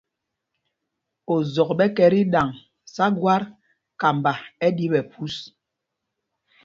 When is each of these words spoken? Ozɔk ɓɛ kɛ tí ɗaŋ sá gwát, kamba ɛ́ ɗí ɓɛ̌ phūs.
Ozɔk 1.33 1.69
ɓɛ 1.77 1.85
kɛ 1.95 2.05
tí 2.13 2.21
ɗaŋ 2.33 2.47
sá 2.93 3.05
gwát, 3.19 3.43
kamba 3.99 4.31
ɛ́ 4.65 4.69
ɗí 4.77 4.85
ɓɛ̌ 4.91 5.01
phūs. 5.11 5.35